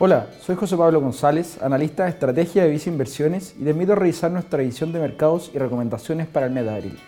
[0.00, 3.96] Hola, soy José Pablo González, analista de estrategia de Visa Inversiones y te invito a
[3.96, 6.98] revisar nuestra edición de mercados y recomendaciones para el mes de abril.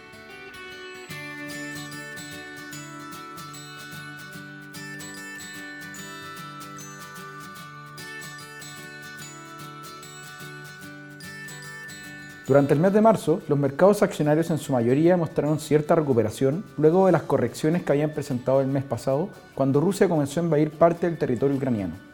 [12.49, 17.07] Durante el mes de marzo, los mercados accionarios en su mayoría mostraron cierta recuperación luego
[17.07, 21.07] de las correcciones que habían presentado el mes pasado cuando Rusia comenzó a invadir parte
[21.07, 22.10] del territorio ucraniano.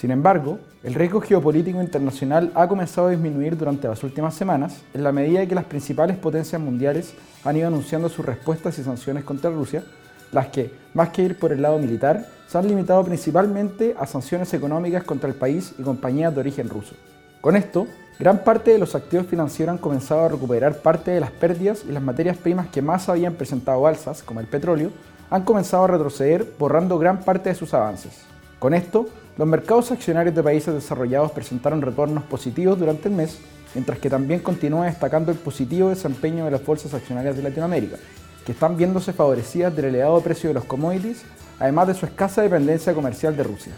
[0.00, 5.04] Sin embargo, el riesgo geopolítico internacional ha comenzado a disminuir durante las últimas semanas en
[5.04, 7.12] la medida que las principales potencias mundiales
[7.44, 9.84] han ido anunciando sus respuestas y sanciones contra Rusia,
[10.32, 14.54] las que, más que ir por el lado militar, se han limitado principalmente a sanciones
[14.54, 16.94] económicas contra el país y compañías de origen ruso.
[17.42, 17.86] Con esto,
[18.18, 21.92] gran parte de los activos financieros han comenzado a recuperar parte de las pérdidas y
[21.92, 24.92] las materias primas que más habían presentado alzas, como el petróleo,
[25.28, 28.30] han comenzado a retroceder borrando gran parte de sus avances.
[28.58, 29.08] Con esto,
[29.40, 33.38] los mercados accionarios de países desarrollados presentaron retornos positivos durante el mes,
[33.74, 37.96] mientras que también continúa destacando el positivo desempeño de las bolsas accionarias de Latinoamérica,
[38.44, 41.22] que están viéndose favorecidas del elevado precio de los commodities,
[41.58, 43.72] además de su escasa dependencia comercial de Rusia.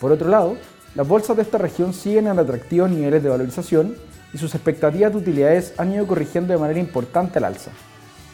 [0.00, 0.56] Por otro lado,
[0.96, 3.94] las bolsas de esta región siguen en atractivos niveles de valorización
[4.34, 7.70] y sus expectativas de utilidades han ido corrigiendo de manera importante al alza.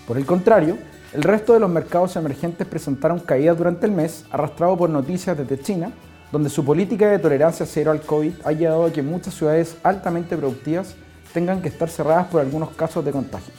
[0.09, 0.79] Por el contrario,
[1.13, 5.61] el resto de los mercados emergentes presentaron caídas durante el mes, arrastrado por noticias desde
[5.61, 5.93] China,
[6.35, 10.37] donde su política de tolerancia cero al COVID ha llevado a que muchas ciudades altamente
[10.37, 10.97] productivas
[11.33, 13.57] tengan que estar cerradas por algunos casos de contagios.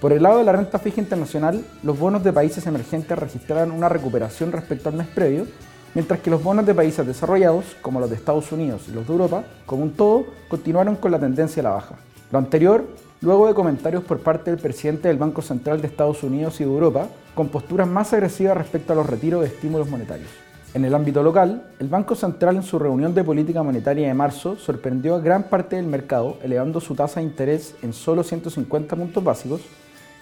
[0.00, 3.88] Por el lado de la renta fija internacional, los bonos de países emergentes registraron una
[3.88, 5.48] recuperación respecto al mes previo,
[5.92, 9.12] mientras que los bonos de países desarrollados, como los de Estados Unidos y los de
[9.12, 11.96] Europa, como un todo, continuaron con la tendencia a la baja.
[12.30, 12.86] Lo anterior,
[13.22, 16.70] luego de comentarios por parte del presidente del Banco Central de Estados Unidos y de
[16.70, 20.30] Europa, con posturas más agresivas respecto a los retiros de estímulos monetarios.
[20.74, 24.56] En el ámbito local, el Banco Central en su reunión de política monetaria de marzo
[24.56, 29.22] sorprendió a gran parte del mercado elevando su tasa de interés en solo 150 puntos
[29.22, 29.60] básicos,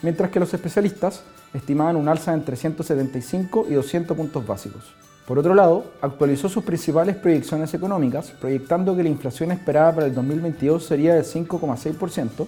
[0.03, 1.23] mientras que los especialistas
[1.55, 4.93] estimaban un alza entre 175 y 200 puntos básicos.
[5.27, 10.15] Por otro lado, actualizó sus principales proyecciones económicas, proyectando que la inflación esperada para el
[10.15, 12.47] 2022 sería de 5,6%,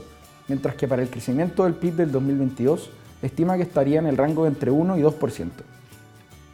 [0.48, 2.90] mientras que para el crecimiento del PIB del 2022
[3.22, 5.48] estima que estaría en el rango de entre 1 y 2%.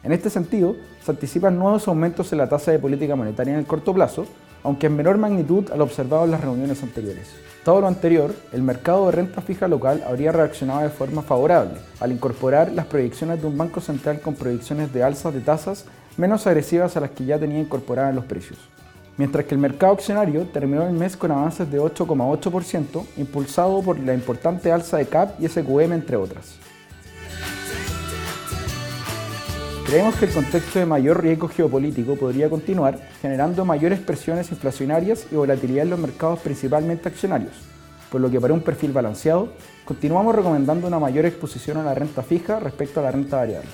[0.03, 3.67] En este sentido, se anticipan nuevos aumentos en la tasa de política monetaria en el
[3.67, 4.25] corto plazo,
[4.63, 7.29] aunque en menor magnitud a lo observado en las reuniones anteriores.
[7.63, 12.11] Todo lo anterior, el mercado de renta fija local habría reaccionado de forma favorable al
[12.11, 15.85] incorporar las proyecciones de un banco central con proyecciones de alzas de tasas
[16.17, 18.57] menos agresivas a las que ya tenía incorporadas en los precios.
[19.17, 24.15] Mientras que el mercado accionario terminó el mes con avances de 8,8%, impulsado por la
[24.15, 26.55] importante alza de CAP y SQM entre otras.
[29.91, 35.35] Creemos que el contexto de mayor riesgo geopolítico podría continuar, generando mayores presiones inflacionarias y
[35.35, 37.51] volatilidad en los mercados principalmente accionarios,
[38.09, 39.49] por lo que para un perfil balanceado,
[39.83, 43.69] continuamos recomendando una mayor exposición a la renta fija respecto a la renta variable.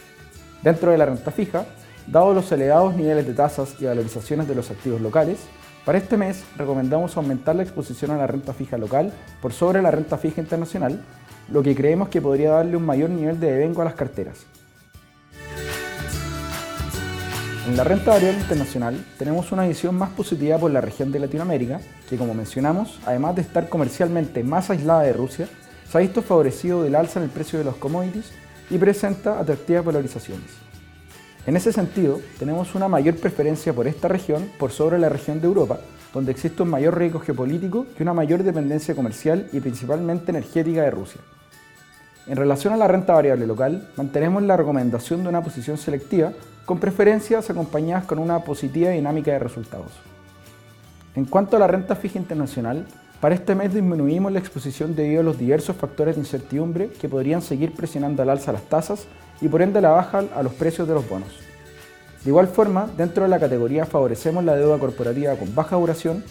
[0.64, 1.68] Dentro de la renta fija,
[2.08, 5.38] dado los elevados niveles de tasas y valorizaciones de los activos locales,
[5.86, 9.92] para este mes recomendamos aumentar la exposición a la renta fija local por sobre la
[9.92, 11.00] renta fija internacional,
[11.52, 14.48] lo que creemos que podría darle un mayor nivel de devengo a las carteras.
[17.68, 21.82] En la renta variable internacional tenemos una visión más positiva por la región de Latinoamérica,
[22.10, 25.50] que como mencionamos, además de estar comercialmente más aislada de Rusia,
[25.86, 28.32] se ha visto favorecido del alza en el precio de los commodities
[28.70, 30.50] y presenta atractivas valorizaciones.
[31.46, 35.48] En ese sentido, tenemos una mayor preferencia por esta región por sobre la región de
[35.48, 35.82] Europa,
[36.14, 40.92] donde existe un mayor riesgo geopolítico y una mayor dependencia comercial y principalmente energética de
[40.92, 41.20] Rusia.
[42.28, 46.32] En relación a la renta variable local, mantenemos la recomendación de una posición selectiva,
[46.68, 49.94] con preferencias acompañadas con una positiva dinámica de resultados.
[51.16, 52.86] En cuanto a la renta fija internacional,
[53.22, 57.42] para este mes disminuimos la exposición debido a los diversos factores de incertidumbre que podrían
[57.42, 59.08] seguir presionando al alza las tasas
[59.40, 61.40] y por ende la baja a los precios de los bonos.
[62.26, 66.22] De igual forma, dentro de la categoría favorecemos la deuda corporativa con baja duración,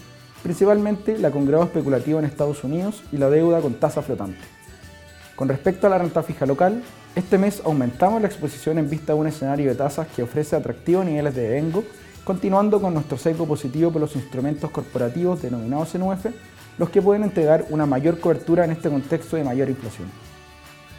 [0.43, 4.37] principalmente la con grado especulativo en Estados Unidos y la deuda con tasa flotante.
[5.35, 6.83] Con respecto a la renta fija local,
[7.17, 11.03] este mes aumentamos la exposición en vista de un escenario de tasas que ofrece atractivos
[11.03, 11.83] niveles de devengo,
[12.23, 16.27] continuando con nuestro sesgo positivo por los instrumentos corporativos denominados en UF,
[16.77, 20.07] los que pueden entregar una mayor cobertura en este contexto de mayor inflación.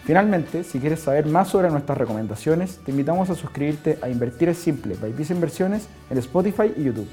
[0.05, 4.59] Finalmente, si quieres saber más sobre nuestras recomendaciones, te invitamos a suscribirte a Invertir es
[4.59, 7.09] Simple by Visa Inversiones en Spotify y YouTube.